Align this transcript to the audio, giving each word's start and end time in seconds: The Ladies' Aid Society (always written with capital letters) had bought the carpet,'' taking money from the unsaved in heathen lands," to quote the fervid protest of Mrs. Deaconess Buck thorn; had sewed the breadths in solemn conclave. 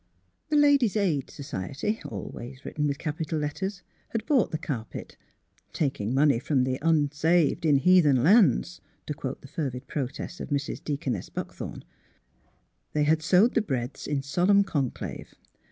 The 0.49 0.55
Ladies' 0.55 0.97
Aid 0.97 1.29
Society 1.29 1.99
(always 2.09 2.65
written 2.65 2.87
with 2.87 2.97
capital 2.97 3.37
letters) 3.37 3.83
had 4.09 4.25
bought 4.25 4.49
the 4.49 4.57
carpet,'' 4.57 5.15
taking 5.81 6.11
money 6.11 6.39
from 6.39 6.63
the 6.63 6.79
unsaved 6.81 7.67
in 7.67 7.77
heathen 7.77 8.23
lands," 8.23 8.81
to 9.05 9.13
quote 9.13 9.41
the 9.43 9.47
fervid 9.47 9.85
protest 9.85 10.39
of 10.41 10.49
Mrs. 10.49 10.83
Deaconess 10.83 11.29
Buck 11.29 11.53
thorn; 11.53 11.83
had 12.95 13.21
sewed 13.21 13.53
the 13.53 13.61
breadths 13.61 14.07
in 14.07 14.23
solemn 14.23 14.63
conclave. 14.63 15.35